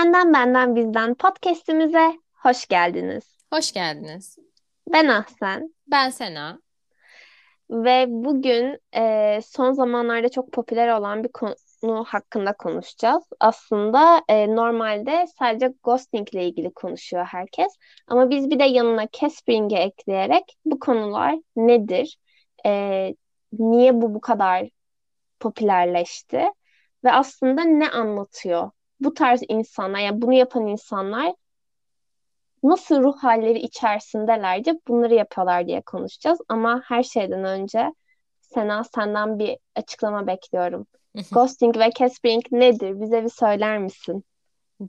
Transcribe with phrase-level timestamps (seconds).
[0.00, 3.36] Senden Benden Bizden podcast'imize hoş geldiniz.
[3.52, 4.38] Hoş geldiniz.
[4.92, 6.60] Ben Ahsen Ben Sena.
[7.70, 13.24] ve bugün e, son zamanlarda çok popüler olan bir konu hakkında konuşacağız.
[13.40, 17.76] Aslında e, normalde sadece ghosting ile ilgili konuşuyor herkes.
[18.06, 22.18] Ama biz bir de yanına Caspering'i ekleyerek bu konular nedir?
[22.66, 22.70] E,
[23.52, 24.68] niye bu bu kadar
[25.40, 26.44] popülerleşti?
[27.04, 28.70] Ve aslında ne anlatıyor?
[29.00, 31.34] Bu tarz insanlar, yani bunu yapan insanlar
[32.62, 36.38] nasıl ruh halleri içerisindelerce bunları yapıyorlar diye konuşacağız.
[36.48, 37.92] Ama her şeyden önce
[38.40, 40.86] Sena senden bir açıklama bekliyorum.
[41.32, 43.00] Ghosting ve Caspering nedir?
[43.00, 44.24] Bize bir söyler misin?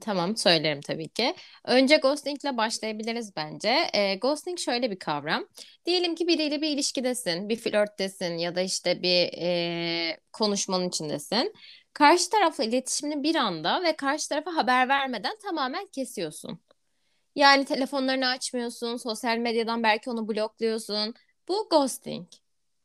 [0.00, 1.34] Tamam söylerim tabii ki.
[1.64, 3.74] Önce ghosting ile başlayabiliriz bence.
[3.92, 5.46] E, ghosting şöyle bir kavram.
[5.86, 11.54] Diyelim ki biriyle bir ilişkidesin, bir flörttesin ya da işte bir e, konuşmanın içindesin.
[11.94, 16.60] Karşı tarafla iletişimini bir anda ve karşı tarafa haber vermeden tamamen kesiyorsun.
[17.36, 21.14] Yani telefonlarını açmıyorsun, sosyal medyadan belki onu blokluyorsun.
[21.48, 22.28] Bu ghosting.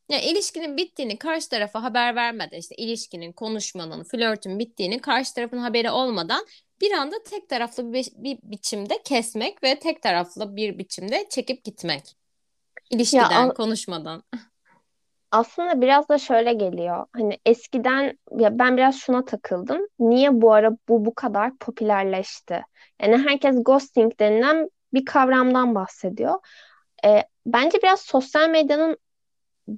[0.09, 5.91] Yani ilişkinin bittiğini karşı tarafa haber vermeden işte ilişkinin, konuşmanın, flörtün bittiğini karşı tarafın haberi
[5.91, 6.45] olmadan
[6.81, 12.03] bir anda tek taraflı bir, bir biçimde kesmek ve tek taraflı bir biçimde çekip gitmek.
[12.89, 14.23] İlişkiden, Ya konuşmadan.
[15.31, 17.06] Aslında biraz da şöyle geliyor.
[17.14, 19.81] Hani eskiden ya ben biraz şuna takıldım.
[20.00, 22.61] Niye bu ara bu bu kadar popülerleşti?
[23.02, 26.36] Yani herkes ghosting denilen bir kavramdan bahsediyor.
[27.06, 28.97] Ee, bence biraz sosyal medyanın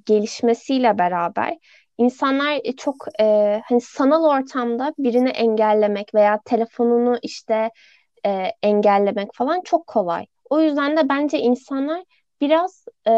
[0.06, 1.58] gelişmesiyle beraber
[1.98, 7.70] insanlar çok e, hani sanal ortamda birini engellemek veya telefonunu işte
[8.26, 10.26] e, engellemek falan çok kolay.
[10.50, 12.04] O yüzden de bence insanlar
[12.40, 13.12] biraz e,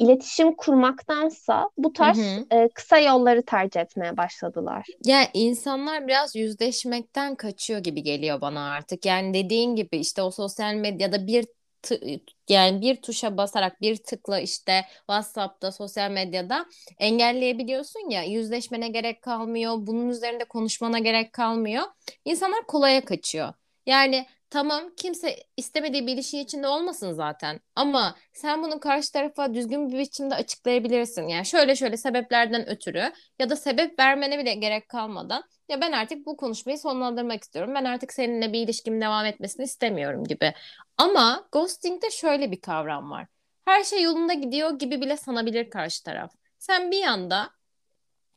[0.00, 2.46] iletişim kurmaktansa bu Hı tarz hı.
[2.52, 4.98] e, kısa yolları tercih etmeye başladılar.
[5.04, 9.06] Ya insanlar biraz yüzleşmekten kaçıyor gibi geliyor bana artık.
[9.06, 11.46] Yani dediğin gibi işte o sosyal medyada bir
[11.82, 16.66] tı- yani bir tuşa basarak bir tıkla işte WhatsApp'ta sosyal medyada
[16.98, 19.74] engelleyebiliyorsun ya yüzleşmene gerek kalmıyor.
[19.78, 21.82] Bunun üzerinde konuşmana gerek kalmıyor.
[22.24, 23.52] İnsanlar kolaya kaçıyor.
[23.86, 29.88] Yani tamam kimse istemediği bir ilişki içinde olmasın zaten ama sen bunu karşı tarafa düzgün
[29.88, 31.28] bir biçimde açıklayabilirsin.
[31.28, 36.26] Yani şöyle şöyle sebeplerden ötürü ya da sebep vermene bile gerek kalmadan ya ben artık
[36.26, 37.74] bu konuşmayı sonlandırmak istiyorum.
[37.74, 40.54] Ben artık seninle bir ilişkim devam etmesini istemiyorum gibi.
[40.96, 43.26] Ama ghosting'de şöyle bir kavram var.
[43.64, 46.32] Her şey yolunda gidiyor gibi bile sanabilir karşı taraf.
[46.58, 47.50] Sen bir anda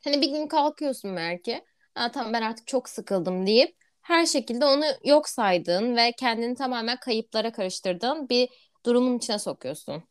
[0.03, 1.65] hani bir gün kalkıyorsun belki.
[1.95, 6.97] Ha, tamam ben artık çok sıkıldım deyip her şekilde onu yok saydığın ve kendini tamamen
[6.97, 8.49] kayıplara karıştırdığın bir
[8.85, 10.03] durumun içine sokuyorsun.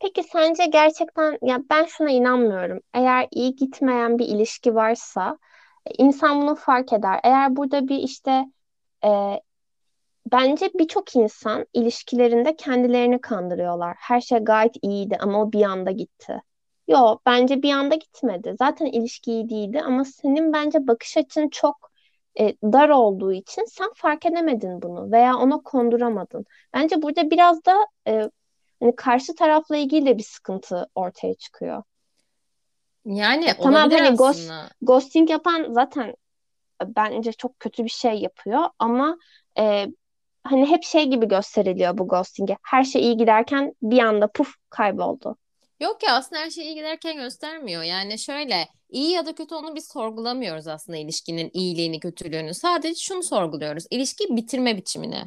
[0.00, 2.80] Peki sence gerçekten ya ben şuna inanmıyorum.
[2.94, 5.38] Eğer iyi gitmeyen bir ilişki varsa
[5.86, 7.20] e, insan bunu fark eder.
[7.24, 8.44] Eğer burada bir işte
[9.04, 9.40] e,
[10.32, 13.96] bence birçok insan ilişkilerinde kendilerini kandırıyorlar.
[13.98, 16.42] Her şey gayet iyiydi ama o bir anda gitti.
[16.88, 18.54] Yo, bence bir anda gitmedi.
[18.58, 21.89] Zaten ilişki iyi değildi ama senin bence bakış açın çok
[22.40, 26.44] e, dar olduğu için sen fark edemedin bunu veya ona konduramadın.
[26.74, 28.30] Bence burada biraz da e,
[28.80, 31.82] hani karşı tarafla ilgili de bir sıkıntı ortaya çıkıyor.
[33.04, 34.52] Yani Ya tamam olabilir hani ghost,
[34.82, 36.14] ghosting yapan zaten
[36.84, 39.18] bence çok kötü bir şey yapıyor ama
[39.58, 39.86] e,
[40.44, 42.56] hani hep şey gibi gösteriliyor bu ghosting'e.
[42.62, 45.36] Her şey iyi giderken bir anda puf kayboldu.
[45.80, 47.82] Yok ya aslında her şey iyi giderken göstermiyor.
[47.82, 52.54] Yani şöyle iyi ya da kötü onu biz sorgulamıyoruz aslında ilişkinin iyiliğini, kötülüğünü.
[52.54, 53.84] Sadece şunu sorguluyoruz.
[53.90, 55.24] İlişkiyi bitirme biçimini.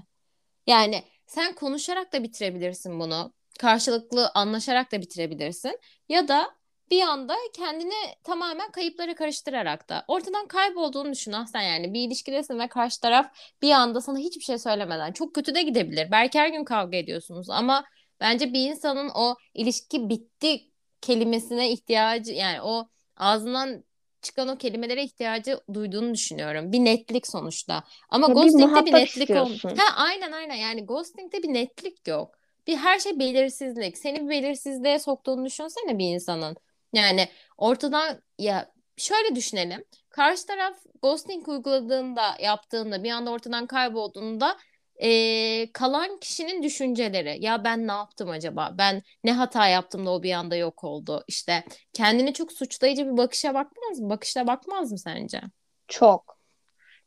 [0.67, 3.33] Yani sen konuşarak da bitirebilirsin bunu.
[3.59, 5.79] Karşılıklı anlaşarak da bitirebilirsin.
[6.09, 6.55] Ya da
[6.91, 7.93] bir anda kendini
[8.23, 13.71] tamamen kayıplara karıştırarak da ortadan kaybolduğunu düşün Ahsen yani bir ilişkidesin ve karşı taraf bir
[13.71, 16.11] anda sana hiçbir şey söylemeden çok kötü de gidebilir.
[16.11, 17.85] Belki her gün kavga ediyorsunuz ama
[18.19, 20.61] bence bir insanın o ilişki bitti
[21.01, 22.87] kelimesine ihtiyacı yani o
[23.17, 23.83] ağzından
[24.21, 26.71] çıkan o kelimelere ihtiyacı duyduğunu düşünüyorum.
[26.71, 27.83] Bir netlik sonuçta.
[28.09, 29.69] Ama Ya bir ghosting'de bir muhatap netlik istiyorsun.
[29.77, 32.39] Ha aynen aynen yani ghosting'de bir netlik yok.
[32.67, 33.97] Bir her şey belirsizlik.
[33.97, 36.55] Seni bir belirsizliğe soktuğunu düşünsene bir insanın.
[36.93, 37.27] Yani
[37.57, 39.85] ortadan ya şöyle düşünelim.
[40.09, 44.57] Karşı taraf ghosting uyguladığında, yaptığında, bir anda ortadan kaybolduğunda
[44.99, 47.37] eee, kalan kişinin düşünceleri.
[47.45, 48.75] Ya ben ne yaptım acaba?
[48.77, 51.23] Ben ne hata yaptım da o bir anda yok oldu?
[51.27, 51.63] İşte
[51.93, 54.09] kendini çok suçlayıcı bir bakışa bakmaz mı?
[54.09, 55.41] Bakışla bakmaz mı sence?
[55.87, 56.37] Çok.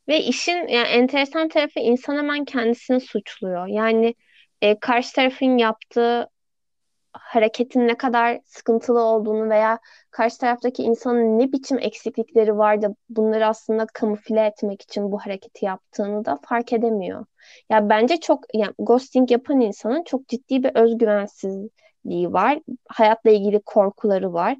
[0.07, 3.67] Ve işin yani enteresan tarafı insan hemen kendisini suçluyor.
[3.67, 4.15] Yani
[4.61, 6.29] e, karşı tarafın yaptığı
[7.21, 9.79] hareketin ne kadar sıkıntılı olduğunu veya
[10.11, 15.65] karşı taraftaki insanın ne biçim eksiklikleri var da bunları aslında kamufle etmek için bu hareketi
[15.65, 17.25] yaptığını da fark edemiyor.
[17.69, 22.59] Ya bence çok yani ghosting yapan insanın çok ciddi bir özgüvensizliği var.
[22.89, 24.57] Hayatla ilgili korkuları var.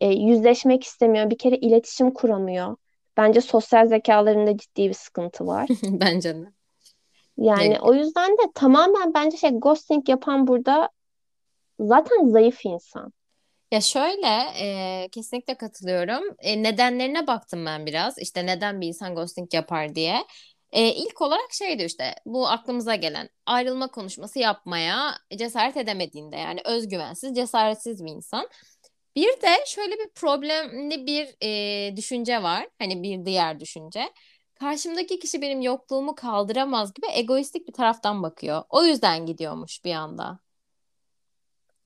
[0.00, 1.30] E, yüzleşmek istemiyor.
[1.30, 2.76] Bir kere iletişim kuramıyor.
[3.16, 5.68] Bence sosyal zekalarında ciddi bir sıkıntı var.
[5.82, 6.52] Bence de.
[7.38, 10.88] Yani Ya- o yüzden de tamamen bence şey ghosting yapan burada
[11.80, 13.12] zaten zayıf insan.
[13.72, 14.26] Ya şöyle
[14.60, 16.24] e, kesinlikle katılıyorum.
[16.38, 18.18] E, nedenlerine baktım ben biraz.
[18.18, 20.24] İşte neden bir insan ghosting yapar diye.
[20.72, 27.36] E, ilk olarak şeydi işte bu aklımıza gelen ayrılma konuşması yapmaya cesaret edemediğinde yani özgüvensiz,
[27.36, 28.48] cesaretsiz bir insan.
[29.16, 32.68] Bir de şöyle bir problemli bir e, düşünce var.
[32.78, 34.12] Hani bir diğer düşünce.
[34.54, 38.62] Karşımdaki kişi benim yokluğumu kaldıramaz gibi egoistik bir taraftan bakıyor.
[38.70, 40.45] O yüzden gidiyormuş bir anda.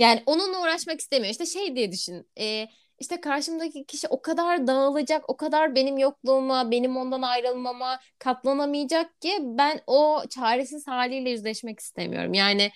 [0.00, 1.30] Yani onunla uğraşmak istemiyor.
[1.32, 2.26] İşte şey diye düşün.
[2.40, 2.68] E,
[2.98, 9.38] işte karşımdaki kişi o kadar dağılacak, o kadar benim yokluğuma, benim ondan ayrılmama katlanamayacak ki
[9.42, 12.34] ben o çaresiz haliyle yüzleşmek istemiyorum.
[12.34, 12.70] Yani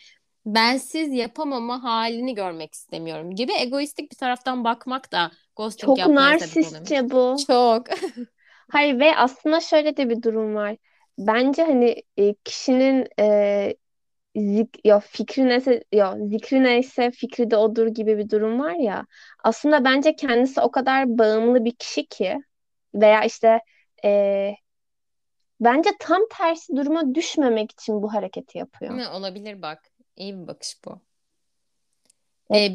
[0.47, 7.11] bensiz yapamama halini görmek istemiyorum gibi egoistik bir taraftan bakmak da ghosting Çok yapmaya narsistçe
[7.11, 7.37] bu.
[7.47, 7.87] Çok.
[8.71, 10.77] Hayır ve aslında şöyle de bir durum var.
[11.19, 12.03] Bence hani
[12.45, 13.77] kişinin e,
[14.37, 19.07] zik, ya fikri neyse ya zikri neyse fikri de odur gibi bir durum var ya.
[19.45, 22.39] Aslında bence kendisi o kadar bağımlı bir kişi ki
[22.95, 23.61] veya işte
[24.05, 24.51] e,
[25.61, 28.97] bence tam tersi duruma düşmemek için bu hareketi yapıyor.
[28.97, 29.83] Ne olabilir bak.
[30.17, 31.01] İyi bir bakış bu.
[32.51, 32.71] Ya,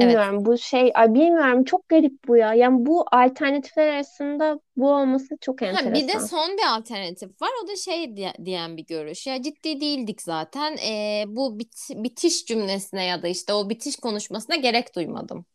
[0.00, 0.20] E, evet.
[0.20, 2.54] bilmiyorum bu şey ay bilmiyorum çok garip bu ya.
[2.54, 6.26] Yani bu alternatifler arasında bu olması çok Ha, bir de enteresan.
[6.26, 7.50] son bir alternatif var.
[7.64, 9.26] O da şey diye- diyen bir görüş.
[9.26, 10.76] Ya ciddi değildik zaten.
[10.76, 15.46] Ee, bu bit- bitiş cümlesine ya da işte o bitiş konuşmasına gerek duymadım.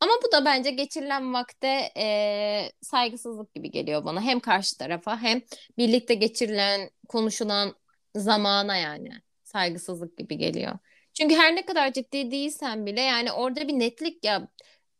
[0.00, 4.20] Ama bu da bence geçirilen vakte e, saygısızlık gibi geliyor bana.
[4.22, 5.40] Hem karşı tarafa hem
[5.78, 7.74] birlikte geçirilen, konuşulan
[8.16, 9.10] zamana yani
[9.44, 10.78] saygısızlık gibi geliyor.
[11.20, 14.48] Çünkü her ne kadar ciddi değilsen bile yani orada bir netlik ya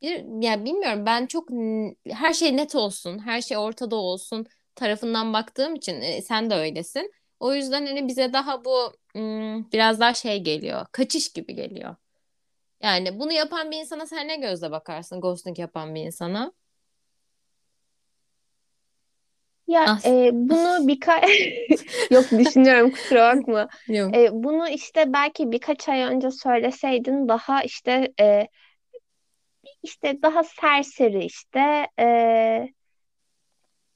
[0.02, 1.48] bir ya bilmiyorum ben çok
[2.10, 7.12] her şey net olsun, her şey ortada olsun tarafından baktığım için e, sen de öylesin.
[7.40, 8.92] O yüzden hani bize daha bu
[9.72, 10.86] biraz daha şey geliyor.
[10.92, 11.96] Kaçış gibi geliyor.
[12.82, 15.20] Yani bunu yapan bir insana sen ne gözle bakarsın?
[15.20, 16.52] Ghosting yapan bir insana.
[19.70, 21.24] Ya As e, bunu birkaç
[22.10, 23.68] yok düşünüyorum kusura bakma.
[23.88, 24.16] Yok.
[24.16, 28.48] E, bunu işte belki birkaç ay önce söyleseydin daha işte e,
[29.82, 32.68] işte daha serseri işte e,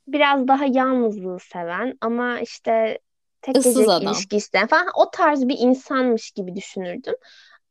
[0.06, 2.98] biraz daha yalnızlığı seven ama işte
[3.42, 4.02] tek Issız gecelik adam.
[4.02, 7.14] ilişki isteyen falan o tarz bir insanmış gibi düşünürdüm.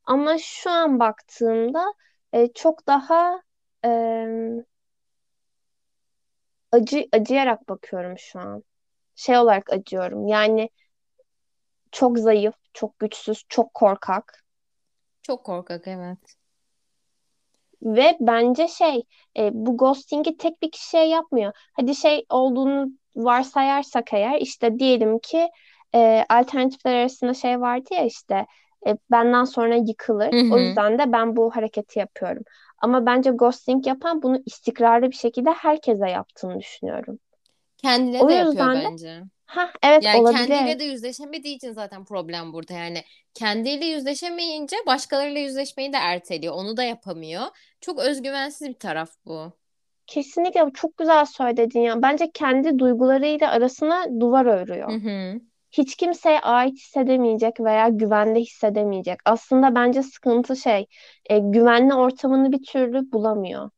[0.06, 1.94] Ama şu an baktığımda
[2.34, 3.42] e, çok daha
[3.86, 3.90] e,
[6.74, 8.64] acı acıyarak bakıyorum şu an.
[9.16, 10.28] Şey olarak acıyorum.
[10.28, 10.70] Yani
[11.92, 14.44] çok zayıf, çok güçsüz, çok korkak
[15.22, 16.38] Çok korkak evet.
[17.84, 19.04] ve bence şey
[19.38, 21.54] e, bu ghosting'i tek bir kişiye yapmıyor.
[21.74, 25.50] Hadi şey olduğunu varsayarsak eğer işte diyelim ki
[25.96, 28.46] e, alternatifler arasında şey vardı ya işte
[28.88, 30.34] e, benden sonra yıkılır.
[30.34, 30.60] Hı O hı.
[30.60, 32.44] yüzden de ben bu hareketi yapıyorum.
[32.84, 37.20] Ama bence ghosting yapan bunu istikrarlı bir şekilde herkese yaptığını düşünüyorum.
[37.78, 39.24] Kendine O de yapıyor de bence.
[39.46, 40.46] ha evet Yani olabilir.
[40.48, 42.74] kendiyle de yüzleşemediği için zaten problem burada.
[42.74, 43.04] Yani
[43.34, 46.54] kendiyle yüzleşemeyince başkalarıyla yüzleşmeyi de erteliyor.
[46.56, 47.44] Onu da yapamıyor.
[47.82, 49.54] Çok özgüvensiz bir taraf bu.
[50.08, 52.02] Kesinlikle çok güzel söyledin ya.
[52.02, 54.46] Bence kendi duygularıyla arasına duvar
[54.88, 54.96] Hı örüyor.
[54.96, 55.42] hı.
[55.74, 59.20] Hiç kimseye ait hissedemeyecek veya güvende hissedemeyecek.
[59.26, 60.86] Aslında bence sıkıntı şey,
[61.30, 63.70] e, güvenli ortamını bir türlü bulamıyor.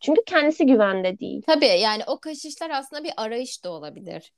[0.00, 1.42] Çünkü kendisi güvende değil.
[1.46, 4.32] Tabii yani o kaçışlar aslında bir arayış da olabilir.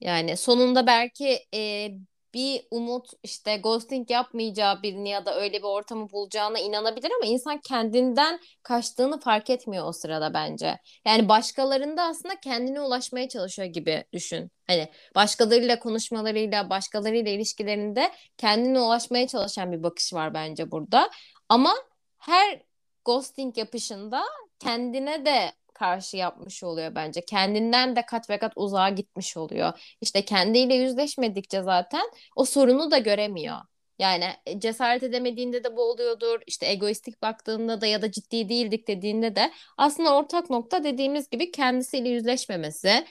[0.00, 1.90] Yani sonunda belki e,
[2.34, 7.60] bir umut işte ghosting yapmayacağı birini ya da öyle bir ortamı bulacağına inanabilir ama insan
[7.60, 10.78] kendinden kaçtığını fark etmiyor o sırada bence.
[11.06, 14.50] Yani başkalarında aslında kendine ulaşmaya çalışıyor gibi düşün.
[14.66, 21.10] Hani başkalarıyla konuşmalarıyla, başkalarıyla ilişkilerinde kendine ulaşmaya çalışan bir bakış var bence burada.
[21.48, 21.74] Ama
[22.18, 22.62] her
[23.04, 24.22] ghosting yapışında
[24.58, 27.20] kendine de karşı yapmış oluyor bence.
[27.20, 29.96] Kendinden de kat ve kat uzağa gitmiş oluyor.
[30.00, 33.56] İşte kendiyle yüzleşmedikçe zaten o sorunu da göremiyor.
[33.98, 36.40] Yani e, cesaret edemediğinde de bu oluyordur.
[36.46, 41.50] İşte egoistik baktığında da ya da ciddi değildik dediğinde de aslında ortak nokta dediğimiz gibi
[41.50, 43.06] kendisiyle yüzleşmemesi.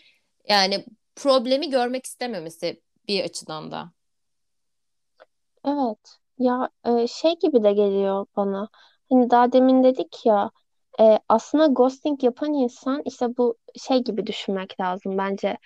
[0.50, 0.86] Yani
[1.16, 3.92] problemi görmek istememesi bir açıdan da.
[5.66, 6.20] Evet.
[6.40, 8.70] Ya e, şey gibi de geliyor bana.
[9.10, 10.52] Hani daha demin dedik ya
[11.00, 15.58] e, aslında ghosting yapan insan işte bu şey gibi düşünmek lazım bence.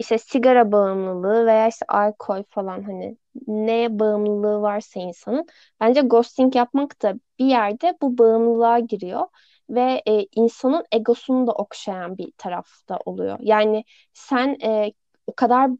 [0.00, 3.16] İşte sigara bağımlılığı veya işte alkol falan hani
[3.46, 5.46] neye bağımlılığı varsa insanın
[5.80, 9.26] bence ghosting yapmak da bir yerde bu bağımlılığa giriyor
[9.70, 13.38] ve e, insanın egosunu da okşayan bir tarafta oluyor.
[13.40, 14.92] Yani sen e,
[15.26, 15.70] o kadar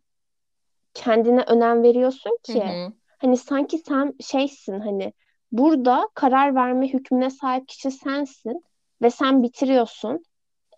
[0.95, 2.93] kendine önem veriyorsun Hı ki hı.
[3.19, 5.13] hani sanki sen şeysin hani
[5.53, 8.65] burada karar verme hükmüne sahip kişi sensin
[9.03, 10.25] ve sen bitiriyorsun.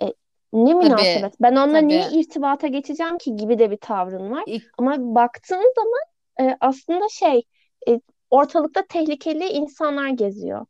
[0.02, 0.06] E,
[0.52, 1.34] ne Tabii münasebet.
[1.40, 2.14] Ben onunla niye tabii.
[2.14, 4.44] irtibata geçeceğim ki gibi de bir tavrın var.
[4.46, 6.00] İlk, Ama baktığın zaman
[6.40, 7.42] e, aslında şey
[7.88, 10.66] e, ortalıkta tehlikeli insanlar geziyor.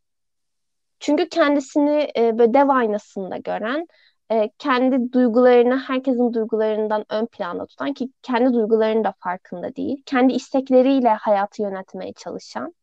[1.00, 3.86] Çünkü kendisini e, böyle dev aynasında gören,
[4.32, 10.32] e, kendi duygularını herkesin duygularından ön planda tutan ki kendi duygularının da farkında değil, kendi
[10.32, 12.74] istekleriyle hayatı yönetmeye çalışan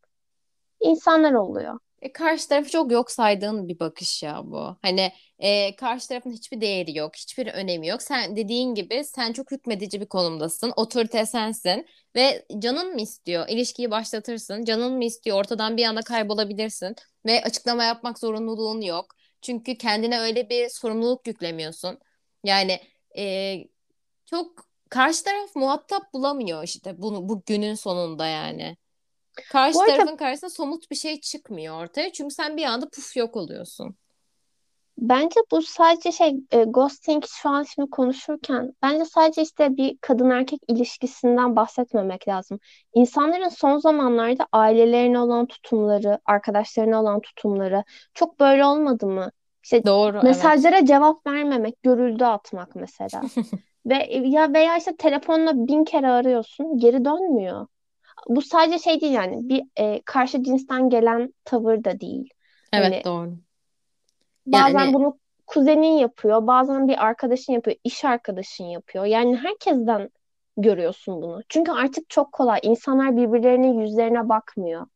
[0.79, 1.79] insanlar oluyor.
[2.05, 4.77] E, karşı tarafı çok yok saydığın bir bakış ya bu.
[4.81, 8.01] Hani e, karşı tarafın hiçbir değeri yok, hiçbir önemi yok.
[8.01, 10.73] Sen dediğin gibi sen çok hükmedici bir konumdasın.
[10.75, 13.47] Otorite sensin ve canın mı istiyor?
[13.49, 14.65] İlişkiyi başlatırsın.
[14.65, 15.37] Canın mı istiyor?
[15.37, 16.95] Ortadan bir anda kaybolabilirsin
[17.25, 19.15] ve açıklama yapmak zorunluluğun yok.
[19.41, 21.99] Çünkü kendine öyle bir sorumluluk yüklemiyorsun.
[22.43, 22.79] Yani
[23.17, 23.55] e,
[24.25, 28.77] çok karşı taraf muhatap bulamıyor işte bunu bu günün sonunda yani.
[29.39, 32.11] Bu Karşı arada tarafın karşısında somut bir şey çıkmıyor ortaya.
[32.11, 33.95] Çünkü sen bir anda puf yok oluyorsun.
[34.97, 40.29] Bence bu sadece şey e, ghosting şu an şimdi konuşurken bence sadece işte bir kadın
[40.29, 42.59] erkek ilişkisinden bahsetmemek lazım.
[42.93, 49.31] İnsanların son zamanlarda ailelerine olan tutumları, arkadaşlarına olan tutumları çok böyle olmadı mı?
[49.63, 50.23] İşte Doğru, evet.
[50.23, 53.21] mesajlara cevap vermemek, görüldü atmak mesela.
[53.85, 57.67] Ve ya veya işte telefonla bin kere arıyorsun, geri dönmüyor.
[58.29, 62.29] Bu sadece şey değil yani bir e, karşı cinsten gelen tavır da değil.
[62.71, 63.39] Evet Hani doğru.
[64.45, 69.05] Bazen Yani bunu kuzenin yapıyor, bazen bir arkadaşın yapıyor, iş arkadaşın yapıyor.
[69.05, 70.09] Yani herkesten
[70.57, 71.41] görüyorsun bunu.
[71.49, 72.59] Çünkü artık çok kolay.
[72.63, 74.87] İnsanlar birbirlerinin yüzlerine bakmıyor.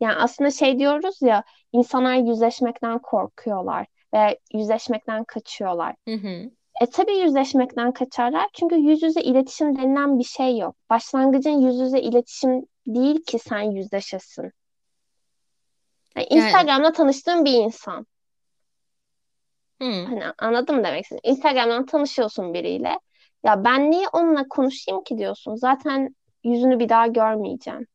[0.00, 5.94] Yani aslında şey diyoruz ya, insanlar yüzleşmekten korkuyorlar ve yüzleşmekten kaçıyorlar.
[6.06, 6.50] hı hı.
[6.80, 10.76] E tabii yüzleşmekten kaçarlar çünkü yüz yüze iletişim denilen bir şey yok.
[10.90, 14.52] Başlangıcın yüz yüze iletişim değil ki sen yüzleşesin.
[16.16, 18.06] Yani Yani Instagram'da tanıştığın bir insan.
[19.80, 20.06] hı.
[20.06, 21.20] Hani anladım demek istedim.
[21.24, 22.98] Instagram'dan tanışıyorsun biriyle.
[23.44, 25.54] Ya ben niye onunla konuşayım ki diyorsun.
[25.54, 27.86] Zaten yüzünü bir daha görmeyeceğim.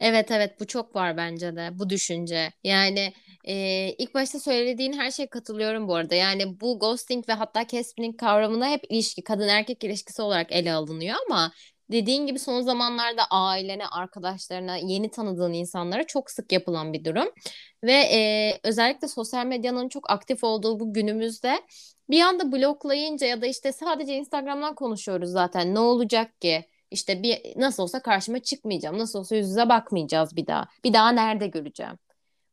[0.00, 2.52] Evet evet bu çok var bence de bu düşünce.
[2.64, 3.12] Yani
[3.44, 6.14] e, ilk başta söylediğin her şeye katılıyorum bu arada.
[6.14, 11.16] Yani bu ghosting ve hatta catfishing kavramına hep ilişki, kadın erkek ilişkisi olarak ele alınıyor
[11.26, 11.52] ama
[11.92, 17.28] dediğin gibi son zamanlarda ailene, arkadaşlarına, yeni tanıdığın insanlara çok sık yapılan bir durum.
[17.84, 21.60] Ve e, özellikle sosyal medyanın çok aktif olduğu bu günümüzde
[22.10, 26.64] bir anda bloklayınca ya da işte sadece Instagram'dan konuşuyoruz zaten ne olacak ki?
[26.90, 28.98] İşte bir nasıl olsa karşıma çıkmayacağım.
[28.98, 30.68] Nasıl olsa yüz yüze bakmayacağız bir daha.
[30.84, 31.98] Bir daha nerede göreceğim?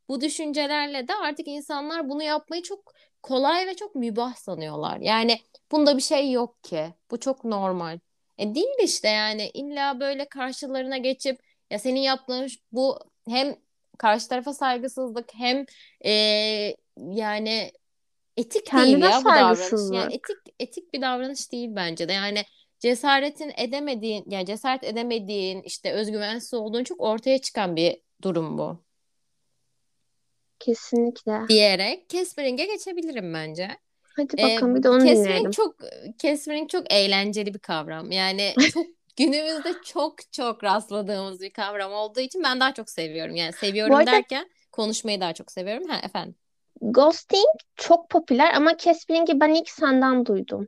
[0.10, 4.98] Bu düşüncelerle de artık insanlar bunu yapmayı çok kolay ve çok mübah sanıyorlar.
[4.98, 5.40] Yani
[5.72, 6.94] bunda bir şey yok ki.
[7.12, 8.00] Bu çok normal.
[8.38, 11.40] E değil işte yani illa böyle karşılarına geçip
[11.72, 13.56] ya senin yaptığın bu hem
[13.98, 15.66] karşı tarafa saygısızlık hem
[16.06, 16.12] e,
[16.98, 17.72] yani
[18.38, 19.72] etik değil Kendine ya bu davranış.
[19.94, 22.14] Yani etik etik bir davranış değil bence de.
[22.14, 22.44] Yani
[22.86, 28.86] cesaretin edemediğin, yani cesaret edemediğin, işte özgüvensiz olduğun çok ortaya çıkan bir durum bu.
[30.60, 31.48] Kesinlikle.
[31.50, 33.68] Diyerek Caspering'e geçebilirim bence.
[34.04, 35.52] Hadi Ee, bakalım bir de onu Caspering dinleyelim.
[35.52, 35.76] çok
[36.18, 38.12] Caspering çok eğlenceli bir kavram.
[38.12, 38.86] Yani çok
[39.18, 43.36] günümüzde çok çok rastladığımız bir kavram olduğu için ben daha çok seviyorum.
[43.36, 45.88] Yani Bu seviyorum arada derken konuşmayı daha çok seviyorum.
[45.88, 46.36] Ha efendim.
[46.82, 50.68] ghosting çok popüler ama Casperink'i ben ilk senden duydum.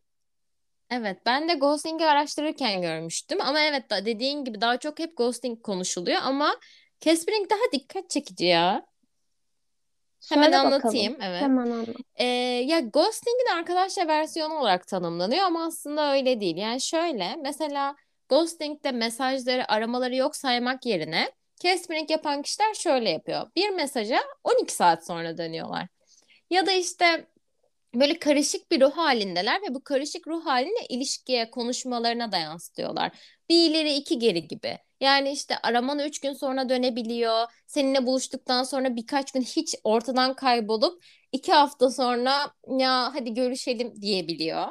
[0.90, 3.42] Evet, ben de ghosting'i araştırırken görmüştüm.
[3.42, 6.56] Ama evet da dediğin gibi daha çok hep ghosting konuşuluyor ama
[7.02, 8.86] Caspering daha dikkat çekici ya.
[10.30, 10.74] Hemen Söyle bakalım.
[10.74, 11.42] anlatayım, evet.
[11.42, 11.96] Hemen anlat.
[12.16, 12.26] Ee,
[12.68, 16.58] ya ghosting'in arkadaşça versiyonu olarak tanımlanıyor ama aslında öyle değil.
[16.58, 17.96] Yani şöyle, mesela
[18.30, 23.48] ghosting'de mesajları, aramaları yok saymak yerine Caspering yapan kişiler şöyle yapıyor.
[23.56, 25.88] Bir mesaja 12 saat sonra dönüyorlar.
[26.50, 27.28] Ya da işte
[27.96, 33.12] böyle karışık bir ruh halindeler ve bu karışık ruh halini ilişkiye, konuşmalarına da yansıtıyorlar.
[33.50, 34.78] Bir ileri iki geri gibi.
[35.02, 37.46] Yani işte araman üç gün sonra dönebiliyor.
[37.68, 44.68] Seninle buluştuktan sonra birkaç gün hiç ortadan kaybolup iki hafta sonra ya hadi görüşelim diyebiliyor.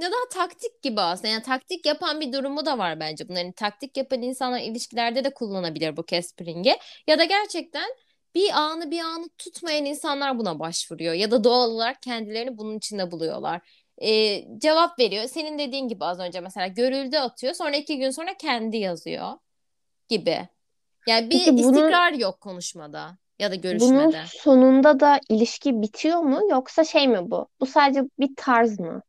[0.00, 1.28] ya da taktik gibi aslında.
[1.28, 3.52] Yani taktik yapan bir durumu da var bence bunların.
[3.52, 6.76] Taktik yapan insanlar ilişkilerde de kullanabilir bu Caspering'i.
[7.06, 7.90] Ya da gerçekten
[8.34, 11.14] bir anı bir anı tutmayan insanlar buna başvuruyor.
[11.14, 13.60] Ya da doğal olarak kendilerini bunun içinde buluyorlar.
[14.02, 15.24] Ee, cevap veriyor.
[15.24, 17.54] Senin dediğin gibi az önce mesela görüldü atıyor.
[17.54, 19.32] Sonra iki gün sonra kendi yazıyor
[20.08, 20.48] gibi.
[21.06, 24.22] Yani bir Peki bunun, istikrar yok konuşmada ya da bunun görüşmede.
[24.28, 27.48] sonunda da ilişki bitiyor mu yoksa şey mi bu?
[27.60, 29.02] Bu sadece bir tarz mı?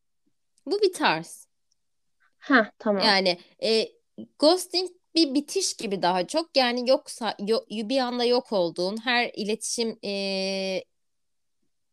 [0.65, 1.47] Bu bir tarz.
[2.37, 3.03] Ha tamam.
[3.03, 3.87] Yani e,
[4.39, 6.57] ghosting bir bitiş gibi daha çok.
[6.57, 10.83] Yani yoksa yo- bir anda yok olduğun her iletişim e,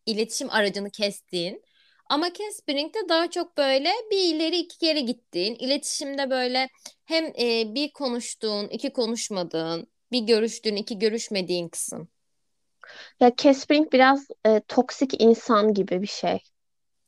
[0.06, 1.62] iletişim aracını kestiğin.
[2.10, 6.68] Ama Caspering de daha çok böyle bir ileri iki geri gittiğin, iletişimde böyle
[7.04, 12.08] hem e, bir konuştuğun, iki konuşmadığın, bir görüştüğün, iki görüşmediğin kısım.
[13.20, 16.38] Ya Caspering biraz e, toksik insan gibi bir şey.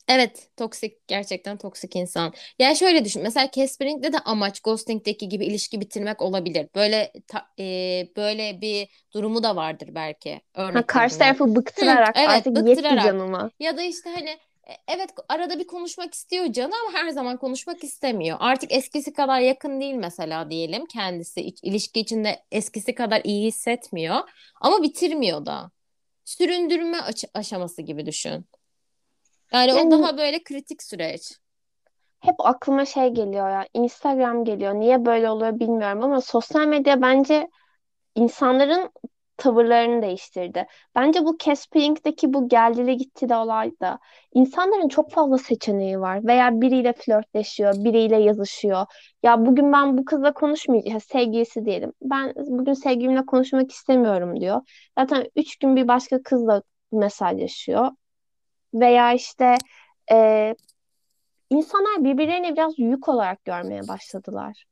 [0.09, 2.33] Evet, toksik gerçekten toksik insan.
[2.59, 3.23] Yani şöyle düşün.
[3.23, 6.69] Mesela Caspering'de de amaç Ghosting'deki gibi ilişki bitirmek olabilir.
[6.75, 7.65] Böyle ta- e,
[8.17, 10.41] böyle bir durumu da vardır belki.
[10.55, 11.19] Örnek Ha, karşı veriyorum.
[11.19, 13.05] tarafı Hı, bıktırarak evet, artık yetti bıktırarak.
[13.05, 13.51] canıma.
[13.61, 14.31] Ya da işte hani
[14.69, 18.37] e, evet arada bir konuşmak istiyor canı ama her zaman konuşmak istemiyor.
[18.41, 20.87] Artık eskisi kadar yakın değil mesela diyelim.
[20.87, 24.17] Kendisi iç- ilişki içinde eskisi kadar iyi hissetmiyor
[24.61, 25.71] ama bitirmiyor da.
[26.25, 28.47] Süründürme aç- aşaması gibi düşün.
[29.53, 31.39] Yani o Yani daha böyle kritik süreç.
[32.21, 33.67] hep aklıma şey geliyor ya.
[33.75, 34.75] Instagram geliyor.
[34.75, 37.49] Niye böyle oluyor bilmiyorum ama sosyal medya bence
[38.15, 38.91] insanların
[39.37, 40.67] tavırlarını değiştirdi.
[40.95, 43.99] Bence bu Caspering'deki bu geldili gitti de olay da
[44.35, 48.87] insanların çok fazla seçeneği var veya biriyle flörtleşiyor, biriyle yazışıyor.
[49.23, 51.93] Ya bugün ben bu kızla konuşmayacağım, sevgilisi diyelim.
[52.03, 54.61] Ben bugün sevgilimle konuşmak istemiyorum diyor.
[54.99, 57.91] Zaten üç gün bir başka kızla mesajlaşıyor.
[58.75, 59.55] Veya işte
[60.13, 60.55] e,
[61.51, 64.65] insanlar birbirlerini biraz yük olarak görmeye başladılar.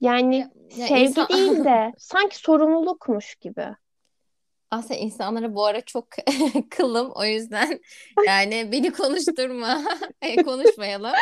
[0.00, 3.68] Yani Ya, ya sevgi insan değil de sanki sorumlulukmuş gibi.
[4.70, 6.08] aslında insanlara bu ara çok
[6.70, 7.80] kılım o yüzden
[8.26, 9.82] yani beni konuşturma
[10.22, 11.12] E, konuşmayalım.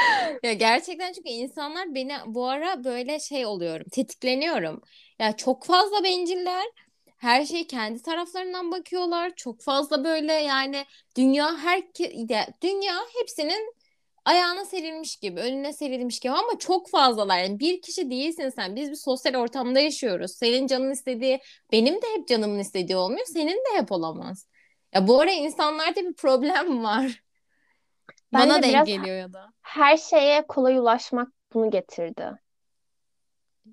[0.43, 4.81] Ya gerçekten çünkü insanlar beni bu ara böyle şey oluyorum tetikleniyorum.
[5.19, 6.65] Ya çok fazla benciller.
[7.21, 9.33] Her şey kendi taraflarından bakıyorlar.
[9.37, 11.83] Çok fazla böyle yani dünya her
[12.63, 13.75] dünya hepsinin
[14.25, 17.39] ayağına serilmiş gibi, önüne serilmiş gibi ama çok fazlalar.
[17.39, 18.77] Yani bir kişi değilsin sen.
[18.77, 20.33] Biz bir sosyal ortamda yaşıyoruz.
[20.33, 21.41] Senin canın istediği,
[21.73, 23.27] benim de hep canımın istediği olmuyor.
[23.27, 24.47] Senin de hep olamaz.
[24.95, 27.23] Ya bu ara insanlarda bir problem var.
[28.33, 29.53] Bana Bence denk geliyor ya da.
[29.63, 32.33] her şeye kolay ulaşmak bunu getirdi.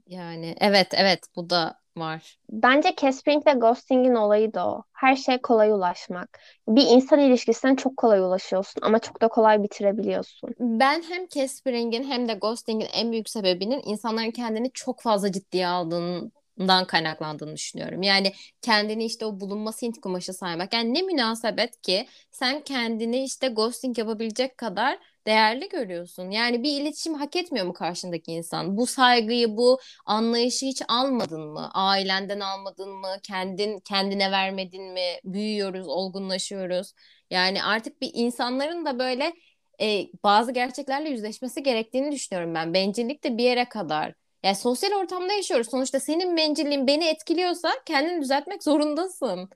[0.07, 2.37] Yani evet evet bu da var.
[2.49, 4.83] Bence Caspering ve Ghosting'in olayı da o.
[4.93, 6.39] Her şeye kolay ulaşmak.
[6.67, 10.49] Bir insan ilişkisine çok kolay ulaşıyorsun ama çok da kolay bitirebiliyorsun.
[10.59, 16.85] Ben hem Caspering'in hem de Ghosting'in en büyük sebebinin insanların kendini çok fazla ciddiye aldığından
[16.87, 18.01] kaynaklandığını düşünüyorum.
[18.01, 20.73] Yani kendini işte o bulunması Hint kumaşı saymak.
[20.73, 26.31] Yani ne münasebet ki sen kendini işte ghosting yapabilecek kadar değerli görüyorsun.
[26.31, 28.77] Yani bir iletişim hak etmiyor mu karşındaki insan?
[28.77, 31.69] Bu saygıyı, bu anlayışı hiç almadın mı?
[31.73, 33.07] Ailenden almadın mı?
[33.23, 35.19] Kendin kendine vermedin mi?
[35.23, 36.93] Büyüyoruz, olgunlaşıyoruz.
[37.31, 39.33] Yani artık bir insanların da böyle
[39.81, 42.73] e, bazı gerçeklerle yüzleşmesi gerektiğini düşünüyorum ben.
[42.73, 44.13] Bencillik de bir yere kadar.
[44.43, 45.69] Yani sosyal ortamda yaşıyoruz.
[45.71, 49.49] Sonuçta senin bencilliğin beni etkiliyorsa kendini düzeltmek zorundasın.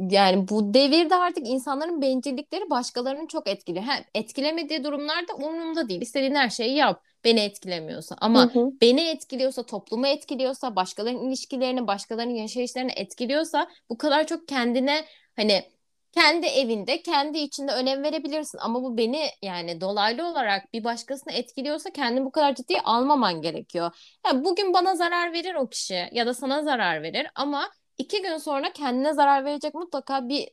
[0.00, 3.84] Yani bu devirde artık insanların bencillikleri başkalarını çok etkiliyor.
[3.84, 6.00] Ha, etkilemediği durumlarda umurumda değil.
[6.00, 7.04] İstediğin her şeyi yap.
[7.24, 8.16] Beni etkilemiyorsa.
[8.34, 8.72] Hı Ama hı.
[8.80, 15.04] beni etkiliyorsa, toplumu etkiliyorsa, başkalarının ilişkilerini, başkalarının yaşayışlarını etkiliyorsa bu kadar çok kendine
[15.36, 15.62] hani
[16.12, 18.58] kendi evinde, kendi içinde önem verebilirsin.
[18.58, 23.90] Ama bu beni yani dolaylı olarak bir başkasını etkiliyorsa kendini bu kadar ciddiye almaman gerekiyor.
[24.26, 28.36] Yani bugün bana zarar verir o kişi ya da sana zarar verir ama iki gün
[28.38, 30.48] sonra kendine zarar verecek mutlaka bir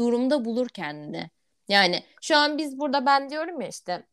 [0.00, 1.30] durumda bulur kendini.
[1.68, 4.06] Yani şu an biz burada ben diyorum ya işte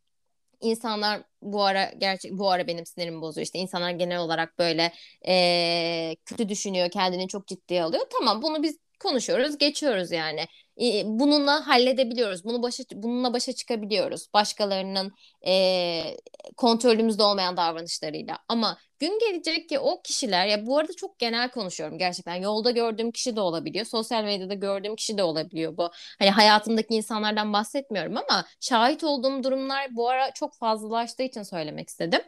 [0.61, 3.45] insanlar bu ara gerçek bu ara benim sinirimi bozuyor.
[3.45, 4.93] İşte insanlar genel olarak böyle
[5.25, 8.05] eee, kötü düşünüyor, kendini çok ciddiye alıyor.
[8.19, 10.45] Tamam bunu biz konuşuyoruz, geçiyoruz yani.
[10.81, 12.43] E, bununla halledebiliyoruz.
[12.45, 14.27] Bunu başa bununla başa çıkabiliyoruz.
[14.33, 15.13] Başkalarının
[15.45, 16.17] eee
[16.57, 18.37] kontrolümüzde olmayan davranışlarıyla.
[18.47, 22.35] Ama gün gelecek ki o kişiler ya bu arada çok genel konuşuyorum gerçekten.
[22.35, 23.85] Yolda gördüğüm kişi de olabiliyor.
[23.85, 25.91] Sosyal medyada gördüğüm kişi de olabiliyor bu.
[26.19, 32.21] Hani hayatımdaki insanlardan bahsetmiyorum ama şahit olduğum durumlar bu ara çok fazlalaştığı için söylemek istedim.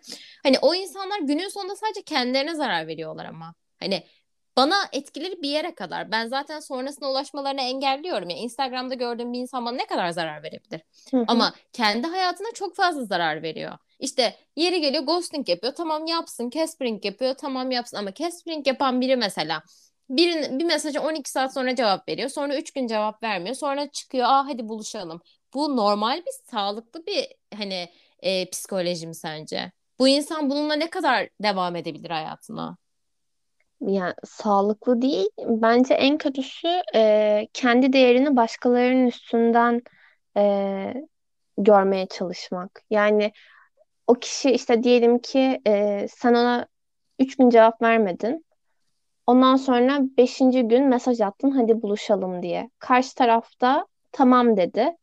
[0.43, 3.55] Hani o insanlar günün sonunda sadece kendilerine zarar veriyorlar ama.
[3.79, 4.03] Hani
[4.57, 6.11] bana etkileri bir yere kadar.
[6.11, 8.29] Ben zaten sonrasına ulaşmalarını engelliyorum.
[8.29, 10.81] Yani Instagram'da gördüğüm bir insan bana ne kadar zarar verebilir?
[11.11, 11.25] Hı hı.
[11.27, 13.77] Ama kendi hayatına çok fazla zarar veriyor.
[13.99, 15.73] İşte yeri geliyor ghosting yapıyor.
[15.75, 16.49] Tamam yapsın.
[16.49, 17.35] Caspering yapıyor.
[17.35, 17.97] Tamam yapsın.
[17.97, 19.63] Ama caspering yapan biri mesela
[20.09, 22.29] bir, bir mesaja 12 saat sonra cevap veriyor.
[22.29, 23.55] Sonra 3 gün cevap vermiyor.
[23.55, 24.25] Sonra çıkıyor.
[24.27, 25.21] Aa hadi buluşalım.
[25.53, 27.89] Bu normal bir sağlıklı bir hani
[28.19, 29.71] e, psikolojim sence?
[29.99, 32.77] Bu insan bununla ne kadar devam edebilir hayatına?
[33.81, 35.27] Yani sağlıklı değil.
[35.47, 39.81] Bence en kötüsü e, kendi değerini başkalarının üstünden
[40.37, 40.93] e,
[41.57, 42.81] görmeye çalışmak.
[42.89, 43.31] Yani
[44.07, 46.67] o kişi işte diyelim ki e, sen ona
[47.19, 48.45] üç gün cevap vermedin.
[49.27, 52.69] Ondan sonra beşinci gün mesaj attın hadi buluşalım diye.
[52.79, 54.97] Karşı tarafta tamam dedi.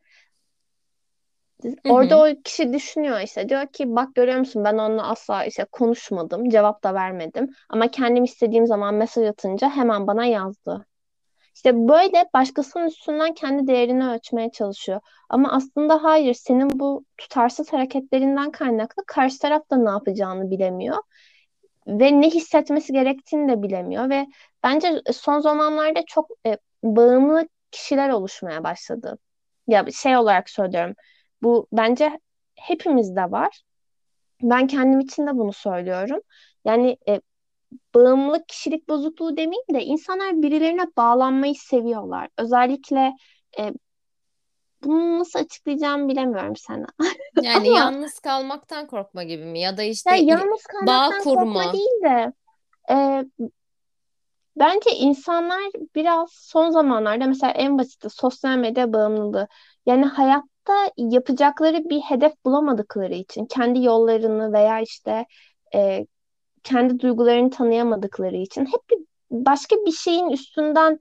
[1.88, 2.20] Orada hı.
[2.20, 6.84] o kişi düşünüyor işte diyor ki bak görüyor musun ben onunla asla işte konuşmadım, cevap
[6.84, 10.86] da vermedim ama kendim istediğim zaman mesaj atınca hemen bana yazdı.
[11.54, 15.00] İşte böyle başkasının üstünden kendi değerini ölçmeye çalışıyor.
[15.28, 20.96] Ama aslında hayır, senin bu tutarsız hareketlerinden kaynaklı karşı taraf da ne yapacağını bilemiyor
[21.86, 24.26] ve ne hissetmesi gerektiğini de bilemiyor ve
[24.62, 29.18] bence son zamanlarda çok e, bağımlı kişiler oluşmaya başladı.
[29.68, 30.94] Ya şey olarak söylüyorum.
[31.44, 32.20] Bu bence
[32.54, 33.62] hepimizde var.
[34.42, 36.20] Ben kendim için de bunu söylüyorum.
[36.64, 37.20] Yani e,
[37.94, 42.28] bağımlılık kişilik bozukluğu demeyeyim de insanlar birilerine bağlanmayı seviyorlar.
[42.38, 43.12] Özellikle
[43.58, 43.72] e,
[44.84, 46.86] bunu nasıl açıklayacağımı bilemiyorum sana.
[47.42, 49.60] Yani Ama yalnız kalmaktan korkma gibi mi?
[49.60, 51.72] Ya da ya işte il- yalnız bağ kalmaktan korkma kurma.
[51.72, 52.32] değil de
[52.90, 53.24] e,
[54.56, 55.62] bence insanlar
[55.94, 59.48] biraz son zamanlarda mesela en basiti sosyal medya bağımlılığı.
[59.86, 60.04] Yani
[60.68, 65.26] hayatta yapacakları bir hedef bulamadıkları için kendi yollarını veya işte
[65.74, 66.06] e,
[66.62, 68.98] kendi duygularını tanıyamadıkları için hep bir
[69.30, 71.00] başka bir şeyin üstünden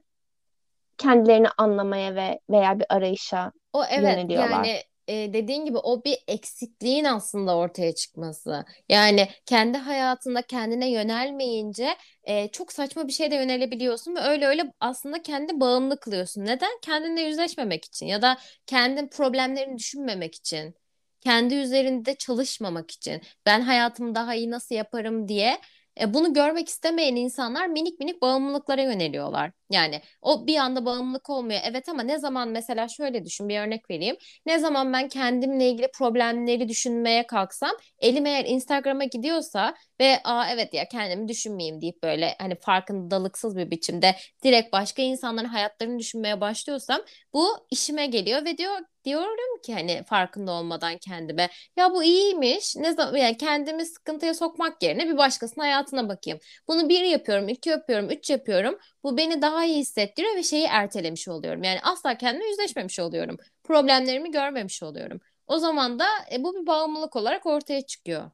[0.98, 4.50] kendilerini anlamaya ve veya bir arayışa O evet yöneliyorlar.
[4.50, 8.64] yani e, dediğin gibi o bir eksikliğin aslında ortaya çıkması.
[8.88, 14.72] Yani kendi hayatında kendine yönelmeyince e, çok saçma bir şeye de yönelebiliyorsun ve öyle öyle
[14.80, 16.44] aslında kendi bağımlı kılıyorsun.
[16.44, 16.70] Neden?
[16.82, 20.74] Kendinle yüzleşmemek için ya da kendi problemlerini düşünmemek için.
[21.20, 23.22] Kendi üzerinde çalışmamak için.
[23.46, 25.60] Ben hayatımı daha iyi nasıl yaparım diye
[26.00, 29.52] e, bunu görmek istemeyen insanlar minik minik bağımlılıklara yöneliyorlar.
[29.70, 31.60] Yani o bir anda bağımlılık olmuyor.
[31.64, 34.16] Evet ama ne zaman mesela şöyle düşün bir örnek vereyim.
[34.46, 40.74] Ne zaman ben kendimle ilgili problemleri düşünmeye kalksam elim eğer Instagram'a gidiyorsa ve aa evet
[40.74, 47.00] ya kendimi düşünmeyeyim deyip böyle hani farkındalıksız bir biçimde direkt başka insanların hayatlarını düşünmeye başlıyorsam
[47.32, 52.76] bu işime geliyor ve diyor diyorum ki hani farkında olmadan kendime ya bu iyiymiş.
[52.76, 56.38] Ne zaman yani kendimi sıkıntıya sokmak yerine bir başkasının hayatına bakayım.
[56.68, 58.78] Bunu bir yapıyorum, iki yapıyorum, üç yapıyorum.
[59.02, 61.62] Bu beni daha iyi hissettiriyor ve şeyi ertelemiş oluyorum.
[61.62, 63.36] Yani asla kendimle yüzleşmemiş oluyorum.
[63.64, 65.20] Problemlerimi görmemiş oluyorum.
[65.46, 68.30] O zaman da e, bu bir bağımlılık olarak ortaya çıkıyor.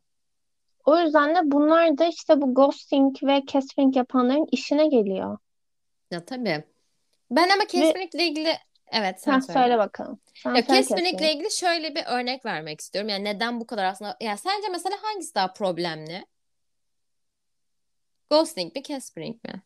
[0.85, 5.39] O yüzden de bunlar da işte bu ghosting ve catfishing yapanların işine geliyor.
[6.11, 6.65] Ya tabii.
[7.31, 8.57] Ben ama kesinlikle ilgili
[8.93, 9.61] evet sen sen söyle.
[9.61, 10.21] söyle bakalım.
[10.35, 11.23] Sen Ya catfishing.
[11.23, 13.09] ilgili şöyle bir örnek vermek istiyorum.
[13.09, 16.25] Yani neden bu kadar aslında ya sence mesela hangisi daha problemli?
[18.31, 19.63] Ghosting mi, catfishing mi?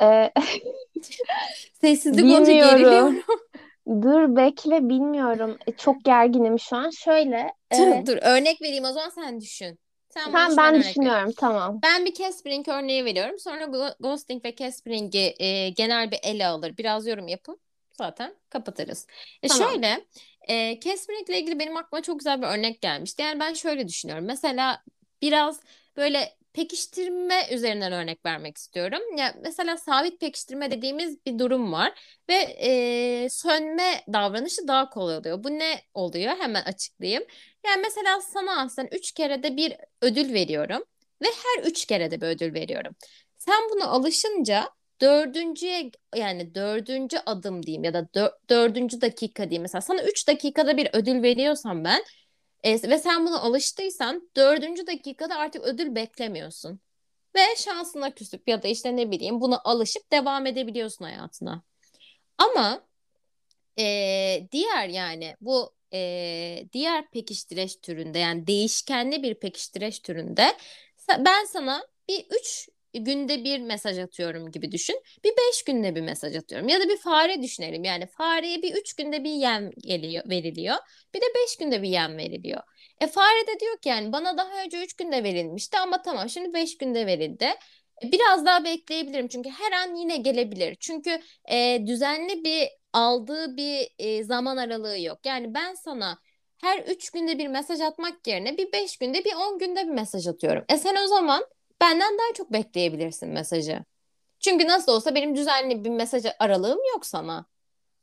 [0.00, 0.32] Ee,
[1.80, 3.22] Sessizlik olunca geriliyorum.
[4.02, 5.58] Dur bekle bilmiyorum.
[5.66, 6.90] E, çok gerginim şu an.
[6.90, 9.78] Şöyle e, Dur örnek vereyim o zaman sen düşün.
[10.16, 11.80] Sen düşün ben ben örnek düşünüyorum tamam.
[11.82, 13.38] Ben bir Caspering örneği veriyorum.
[13.38, 16.76] Sonra ghosting ve Caspering'i e, genel bir ele alır.
[16.78, 17.60] Biraz yorum yapıp
[17.92, 19.06] zaten kapatırız.
[19.42, 19.68] E Tamam.
[19.68, 20.04] şöyle,
[20.48, 23.22] e, Caspering ile ilgili benim aklıma çok güzel bir örnek gelmişti.
[23.22, 24.24] Yani ben şöyle düşünüyorum.
[24.24, 24.82] Mesela
[25.22, 25.60] biraz
[25.96, 29.16] böyle pekiştirme üzerinden örnek vermek istiyorum.
[29.18, 31.92] Ya mesela sabit pekiştirme dediğimiz bir durum var
[32.28, 35.44] ve e, sönme davranışı daha kolay oluyor.
[35.44, 36.36] Bu ne oluyor?
[36.38, 37.24] Hemen açıklayayım.
[37.66, 40.82] Yani mesela sana aslında üç kere de bir ödül veriyorum
[41.22, 42.96] ve her üç kere de bir ödül veriyorum.
[43.38, 49.62] Sen buna alışınca dördüncüye yani dördüncü adım diyeyim ya da dör- dördüncü dakika diyeyim.
[49.62, 52.02] Mesela sana üç dakikada bir ödül veriyorsam ben
[52.66, 56.80] e, ve sen buna alıştıysan dördüncü dakikada artık ödül beklemiyorsun.
[57.34, 61.62] Ve şansına küsüp ya da işte ne bileyim buna alışıp devam edebiliyorsun hayatına.
[62.38, 62.86] Ama
[63.78, 70.56] ee, diğer yani bu ee, diğer pekiştireç türünde yani değişkenli bir pekiştireç türünde
[71.18, 72.68] ben sana bir üç
[73.04, 75.02] günde bir mesaj atıyorum gibi düşün.
[75.24, 76.68] Bir beş günde bir mesaj atıyorum.
[76.68, 77.84] Ya da bir fare düşünelim.
[77.84, 80.76] Yani fareye bir üç günde bir yem geliyor, veriliyor.
[81.14, 82.60] Bir de beş günde bir yem veriliyor.
[83.00, 86.54] E fare de diyor ki yani bana daha önce üç günde verilmişti ama tamam şimdi
[86.54, 87.44] beş günde verildi.
[88.04, 90.76] E, biraz daha bekleyebilirim çünkü her an yine gelebilir.
[90.80, 95.26] Çünkü e, düzenli bir aldığı bir e, zaman aralığı yok.
[95.26, 96.18] Yani ben sana
[96.62, 100.26] her 3 günde bir mesaj atmak yerine bir 5 günde bir 10 günde bir mesaj
[100.26, 100.64] atıyorum.
[100.68, 101.44] E sen o zaman
[101.80, 103.84] benden daha çok bekleyebilirsin mesajı.
[104.40, 107.46] Çünkü nasıl olsa benim düzenli bir mesaj aralığım yok sana.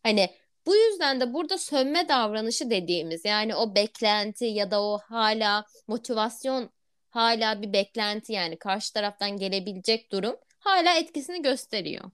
[0.03, 0.29] Hani
[0.65, 6.69] bu yüzden de burada sönme davranışı dediğimiz yani o beklenti ya da o hala motivasyon
[7.09, 12.12] hala bir beklenti yani karşı taraftan gelebilecek durum hala etkisini gösteriyor.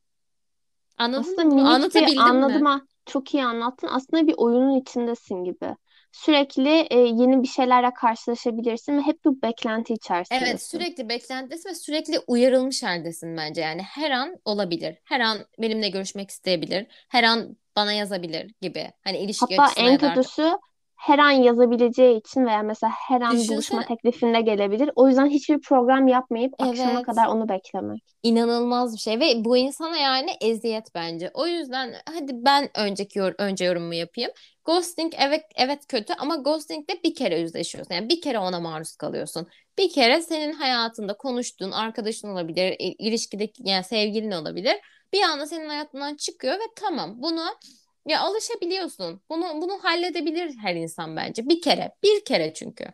[0.98, 1.56] Anladın Aslında mı?
[1.56, 2.66] minik bir Anlatabildim anladım mi?
[2.66, 2.82] ha.
[3.06, 3.88] Çok iyi anlattın.
[3.88, 5.76] Aslında bir oyunun içindesin gibi.
[6.12, 10.78] Sürekli e, yeni bir şeylerle karşılaşabilirsin ve hep bu beklenti Evet içerisindesin.
[10.78, 14.98] sürekli beklentidesin ve sürekli uyarılmış haldesin bence yani her an olabilir.
[15.04, 16.88] Her an benimle görüşmek isteyebilir.
[17.10, 18.92] Her an bana yazabilir gibi.
[19.04, 20.58] Hani ilişki Hatta en kötüsü
[20.96, 23.86] her an yazabileceği için veya mesela her an buluşma Düşünsene.
[23.86, 24.92] teklifinde gelebilir.
[24.96, 27.06] O yüzden hiçbir program yapmayıp akşama Evet.
[27.06, 28.04] kadar onu beklemek.
[28.24, 31.32] İnanılmaz bir şey ve bu insana yani eziyet bence.
[31.34, 34.32] O yüzden hadi ben önceki yor önce yorumumu yapayım.
[34.70, 37.94] Ghosting evet evet kötü ama ghosting'de bir kere yüzleşiyorsun.
[37.96, 39.48] Yani bir kere ona maruz kalıyorsun.
[39.78, 44.76] Bir kere senin hayatında konuştuğun arkadaşın olabilir, il- ilişkideki yani sevgilin olabilir.
[45.14, 47.46] Bir anda senin hayatından çıkıyor ve tamam bunu
[48.08, 49.22] ya alışabiliyorsun.
[49.30, 51.50] Bunu bunu halledebilir her insan bence.
[51.50, 52.86] Bir kere, bir kere çünkü.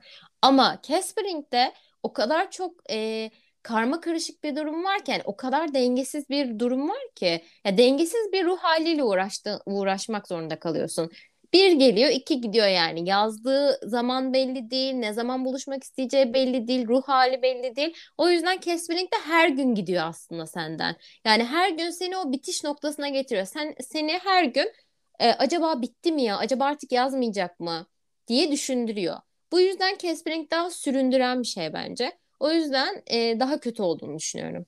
[0.42, 3.32] Ama Caspering'de o kadar çok e,
[3.64, 8.46] karma karışık bir durum varken o kadar dengesiz bir durum var ki ya dengesiz bir
[8.46, 11.12] ruh haliyle uğraştı, uğraşmak zorunda kalıyorsun.
[11.56, 13.10] Bir geliyor, iki gidiyor yani.
[13.10, 17.94] Yazdığı zaman belli değil, ne zaman buluşmak isteyeceği belli değil, ruh hali belli değil.
[18.18, 20.96] O yüzden de her gün gidiyor aslında senden.
[21.26, 23.46] Yani her gün seni o bitiş noktasına getiriyor.
[23.46, 24.72] Sen seni her gün
[25.20, 26.38] e, acaba bitti mi ya?
[26.38, 27.88] Acaba artık yazmayacak mı?
[28.28, 29.18] diye düşündürüyor.
[29.52, 32.20] Bu yüzden Casperling daha süründüren bir şey bence.
[32.40, 34.66] O yüzden e, daha kötü olduğunu düşünüyorum.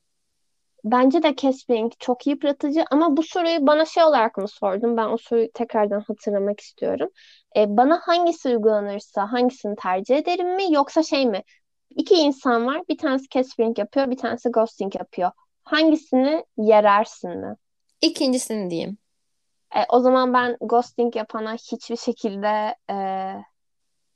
[0.91, 4.97] Bence de Caspering çok yıpratıcı ama bu soruyu bana şey olarak mı sordun?
[4.97, 7.09] Ben o soruyu tekrardan hatırlamak istiyorum.
[7.57, 11.43] E, bana hangisi uygulanırsa hangisini tercih ederim mi yoksa şey mi?
[11.89, 12.81] İki insan var.
[12.89, 15.31] Bir tanesi Caspering yapıyor, bir tanesi ghosting yapıyor.
[15.63, 17.55] Hangisini yerersin mi?
[18.01, 18.97] İkincisini diyeyim.
[19.75, 22.95] E, o zaman ben ghosting yapana hiçbir şekilde e,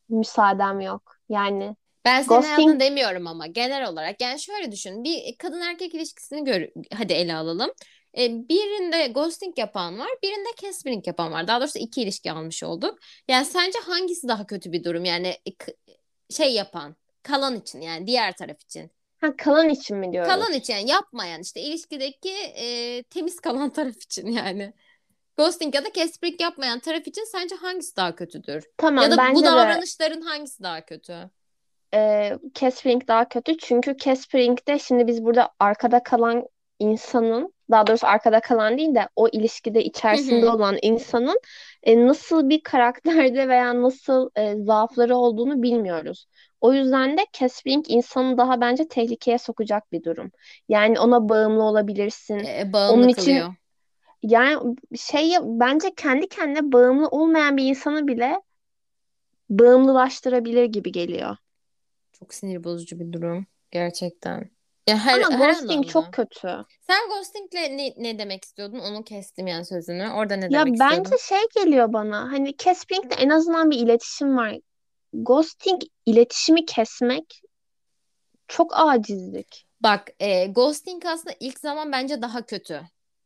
[0.10, 1.16] müsaadem yok.
[1.30, 4.22] Yani Ben senin ghosting hayatını demiyorum ama genel olarak.
[4.22, 5.04] Yani şöyle düşün.
[5.04, 7.72] Bir kadın erkek ilişkisini gör, hadi ele alalım.
[8.18, 11.48] E, birinde ghosting yapan var, birinde catfishing yapan var.
[11.48, 13.00] Daha doğrusu iki ilişki almış olduk.
[13.28, 15.06] Yani sence hangisi daha kötü bir durum?
[15.06, 15.52] Yani e,
[16.34, 18.92] şey yapan, kalan için yani diğer taraf için.
[19.22, 20.54] ha, kalan için mi Kalan diyoruz?
[20.54, 24.74] için yani yapmayan işte ilişkideki e, temiz kalan taraf için yani.
[25.38, 28.64] Ghosting ya da catfishing yapmayan taraf için sence hangisi daha kötüdür?
[29.00, 31.30] Ya Tamam da bu bence de davranışların hangisi daha kötü?
[31.94, 33.58] E, Caspering daha kötü.
[33.58, 36.48] Çünkü Caspering'de şimdi biz burada arkada kalan
[36.80, 41.40] insanın, daha doğrusu arkada kalan değil de o ilişkide içerisinde olan insanın
[41.84, 46.26] e, nasıl bir karakterde veya nasıl e, zaafları olduğunu bilmiyoruz.
[46.62, 50.32] O yüzden de Caspering insanı daha bence tehlikeye sokacak bir durum.
[50.70, 52.40] Yani ona bağımlı olabilirsin.
[52.40, 53.54] E, Onun bağımlı için kılıyor.
[54.24, 58.42] yani şey bence kendi kendine bağımlı olmayan bir insanı bile
[59.50, 61.38] bağımlılaştırabilir gibi geliyor.
[62.22, 64.52] Çok sinir bozucu bir durum gerçekten.
[64.88, 66.12] Ya her Ama her ghosting çok anlamda.
[66.12, 66.66] kötü.
[66.80, 68.80] Sen ghostingle ne, ne demek istiyordun?
[68.80, 70.10] Onu kestim yani sözünü.
[70.10, 71.18] Orada ne Ya demek bence istiyordun?
[71.18, 72.32] şey geliyor bana.
[72.32, 74.58] Hani Casping'de en azından bir iletişim var.
[75.14, 77.42] Ghosting iletişimi kesmek
[78.48, 79.66] çok acizlik.
[79.84, 82.82] Bak, e, ghosting aslında ilk zaman bence daha kötü.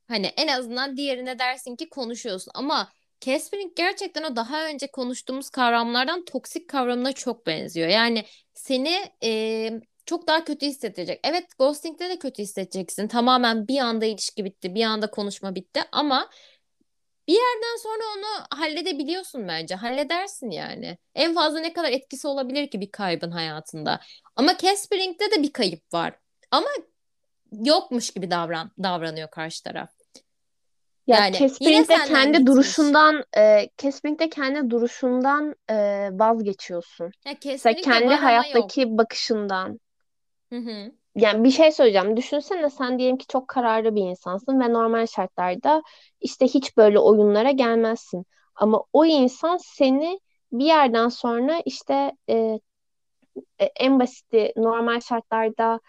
[0.08, 6.26] Hani en azından diğerine dersin ki konuşuyorsun ama Caspering gerçekten o daha önce konuştuğumuz kavramlardan
[6.26, 7.88] toksik kavramına çok benziyor.
[7.88, 9.72] Yani seni e,
[10.06, 11.20] çok daha kötü hissettirecek.
[11.24, 13.08] Evet, ghosting'de de kötü hissedeceksin.
[13.08, 16.30] Tamamen bir anda ilişki bitti, bir anda konuşma bitti ama
[17.28, 19.76] Bir yerden sonra onu halledebiliyorsun bence.
[19.76, 20.98] Halledersin yani.
[21.16, 24.00] En fazla ne kadar etkisi olabilir ki bir kaybın hayatında.
[24.36, 26.20] Ama Caspering'de de bir kayıp var.
[26.52, 26.68] Ama
[27.52, 29.90] yokmuş gibi davran davranıyor karşı taraf.
[31.08, 32.46] Ya Yani yine Caspering de senden kendi gitmiş.
[32.46, 35.76] duruşundan e, Caspering de kendi duruşundan e,
[36.14, 37.12] vazgeçiyorsun.
[37.26, 38.74] Ya Mesela Caspering'de kendi ama yok.
[38.74, 39.80] hayattaki bakışından.
[40.52, 40.92] Hı hı.
[41.16, 42.18] Yani bir şey söyleyeceğim.
[42.18, 45.84] Düşünsene sen diyelim ki çok kararlı bir insansın ve normal şartlarda
[46.22, 48.26] işte hiç böyle oyunlara gelmezsin.
[48.56, 50.20] Ama o insan seni
[50.52, 52.60] bir yerden sonra işte e,
[53.60, 55.80] e, en basiti normal şartlarda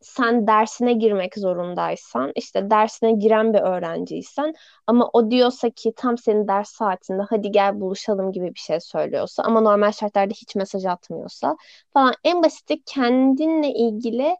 [0.00, 4.54] sen dersine girmek zorundaysan, işte dersine giren bir öğrenciysen
[4.86, 9.42] ama o diyorsa ki tam senin ders saatinde hadi gel buluşalım gibi bir şey söylüyorsa
[9.42, 11.56] ama normal şartlarda hiç mesaj atmıyorsa
[11.92, 14.36] falan en basiti kendinle ilgili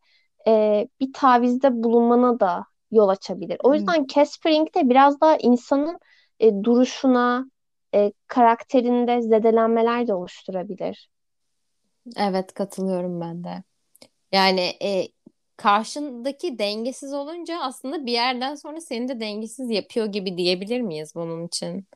[0.46, 3.56] e, bir tavizde bulunmana da yol açabilir.
[3.62, 5.98] O yüzden Caspering de biraz daha insanın
[6.40, 7.50] e, duruşuna,
[7.94, 11.10] e, karakterinde zedelenmeler de oluşturabilir.
[12.16, 13.62] Evet katılıyorum ben de.
[14.32, 15.08] Yani e,
[15.62, 21.46] karşındaki dengesiz olunca aslında bir yerden sonra seni de dengesiz yapıyor gibi diyebilir miyiz bunun
[21.46, 21.86] için?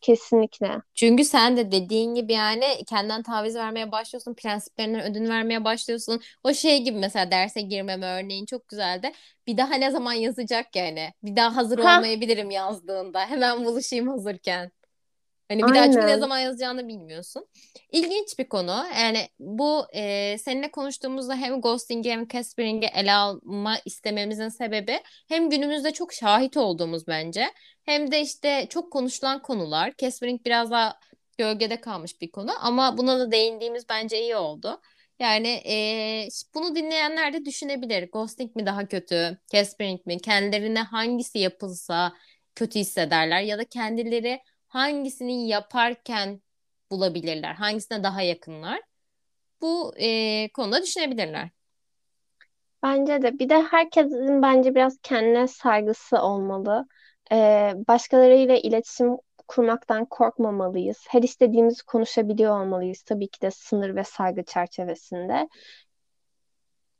[0.00, 0.82] Kesinlikle.
[0.94, 6.20] Çünkü sen de dediğin gibi yani kendinden taviz vermeye başlıyorsun, prensiplerinden ödün vermeye başlıyorsun.
[6.44, 9.12] O şey gibi mesela derse girmeme örneğin çok güzeldi.
[9.46, 11.12] Bir daha ne zaman yazacak yani?
[11.22, 13.26] Bir daha hazır Ha, olmayabilirim yazdığında.
[13.26, 14.72] Hemen buluşayım hazırken.
[15.52, 17.46] Hani bir daha çünkü ne zaman yazacağını bilmiyorsun.
[17.92, 18.84] İlginç bir konu.
[19.00, 25.90] Yani bu e, seninle konuştuğumuzda hem ghosting'i hem caspering'i ele alma istememizin sebebi hem günümüzde
[25.90, 27.46] çok şahit olduğumuz bence
[27.84, 29.92] hem de işte çok konuşulan konular.
[29.98, 30.98] Caspering biraz daha
[31.38, 34.80] gölgede kalmış bir konu ama buna da değindiğimiz bence iyi oldu.
[35.18, 38.10] Yani e, bunu dinleyenler de düşünebilir.
[38.12, 40.18] Ghosting mi daha kötü, Caspering mi?
[40.18, 42.12] Kendilerine hangisi yapılsa
[42.54, 44.40] kötü hissederler ya da kendileri
[44.72, 46.42] hangisini yaparken
[46.90, 47.54] bulabilirler?
[47.54, 48.82] Hangisine daha yakınlar?
[49.60, 51.50] Bu e, konuda düşünebilirler.
[52.82, 53.38] Bence de.
[53.38, 56.86] Bir de herkesin bence biraz kendine saygısı olmalı.
[57.32, 59.16] Ee, başkalarıyla iletişim
[59.48, 61.04] kurmaktan korkmamalıyız.
[61.08, 63.02] Her istediğimizi konuşabiliyor olmalıyız.
[63.02, 65.48] Tabii ki de sınır ve saygı çerçevesinde.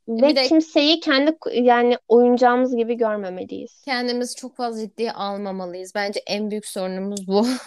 [0.07, 3.81] Bir Ve de kimseyi kendi yani oyuncağımız gibi görmemeliyiz.
[3.85, 5.95] kendimizi çok fazla ciddiye almamalıyız.
[5.95, 7.47] Bence en büyük sorunumuz bu.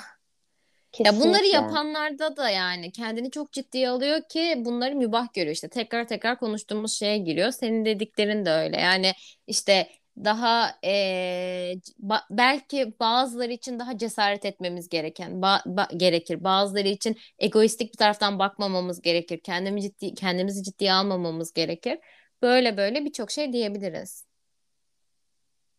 [1.04, 1.48] Ya bunları Kesinlikle.
[1.48, 5.54] yapanlarda da yani kendini çok ciddiye alıyor ki bunları mübah görüyor.
[5.54, 7.50] İşte tekrar tekrar konuştuğumuz şeye giriyor.
[7.50, 8.76] Senin dediklerin de öyle.
[8.80, 9.12] Yani
[9.46, 9.88] işte
[10.24, 16.44] daha eee, ba- belki bazıları için daha cesaret etmemiz gereken ba- ba- gerekir.
[16.44, 19.40] Bazıları için egoistik bir taraftan bakmamamız gerekir.
[19.44, 21.98] Kendimizi ciddi kendimizi ciddiye almamamız gerekir.
[22.42, 24.24] Böyle böyle birçok şey diyebiliriz.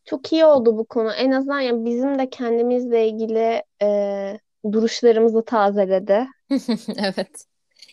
[0.06, 1.12] Çok iyi oldu bu konu.
[1.12, 4.40] En azından yani bizim de kendimizle ilgili e,
[4.72, 6.28] duruşlarımızı tazeledi.
[6.98, 7.46] Evet.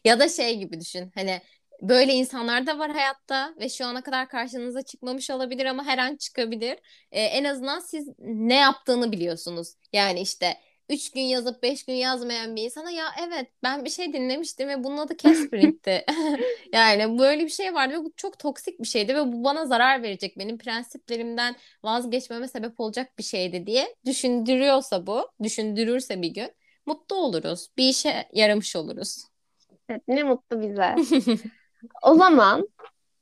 [0.05, 1.13] Ya da şey gibi düşün.
[1.15, 1.41] Hani
[1.83, 6.17] böyle insanlar da var hayatta ve şu ana kadar karşınıza çıkmamış olabilir ama her an
[6.17, 6.79] çıkabilir.
[7.13, 9.75] Ee, en azından siz ne yaptığını biliyorsunuz.
[9.93, 10.55] Yani işte
[10.89, 14.85] üç gün yazıp beş gün yazmayan bir insana ya evet ben bir şey dinlemiştim ve
[14.85, 16.05] bunun adı Caspering'ti.
[16.73, 20.03] Yani böyle bir şey vardı ve bu çok toksik bir şeydi ve bu bana zarar
[20.03, 20.39] verecek.
[20.39, 26.51] Benim prensiplerimden vazgeçmeme sebep olacak bir şeydi diye düşündürüyorsa bu, düşündürürse bir gün
[26.87, 27.69] mutlu oluruz.
[27.77, 29.25] Bir işe yaramış oluruz.
[29.89, 30.95] Evet, ne mutlu bize.
[32.03, 32.69] O zaman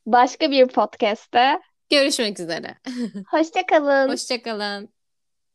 [0.07, 2.75] başka bir podcast'te Görüşmek üzere.
[3.31, 4.09] hoşça kalın.
[4.09, 4.89] Hoşça kalın.